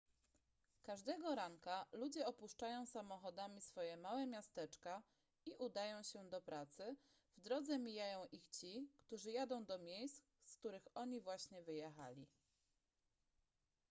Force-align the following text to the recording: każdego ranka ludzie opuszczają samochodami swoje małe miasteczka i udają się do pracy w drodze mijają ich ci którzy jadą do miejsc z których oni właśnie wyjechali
każdego 0.83 1.35
ranka 1.35 1.85
ludzie 1.91 2.25
opuszczają 2.25 2.85
samochodami 2.85 3.61
swoje 3.61 3.97
małe 3.97 4.27
miasteczka 4.27 5.03
i 5.45 5.55
udają 5.55 6.03
się 6.03 6.29
do 6.29 6.41
pracy 6.41 6.95
w 7.37 7.41
drodze 7.41 7.79
mijają 7.79 8.25
ich 8.31 8.49
ci 8.49 8.87
którzy 8.99 9.31
jadą 9.31 9.65
do 9.65 9.79
miejsc 9.79 10.21
z 10.45 10.55
których 10.57 10.83
oni 10.97 11.21
właśnie 11.21 11.61
wyjechali 11.63 12.27